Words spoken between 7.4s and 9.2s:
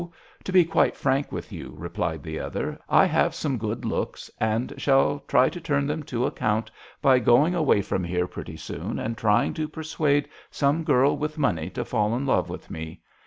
away from here pretty soon and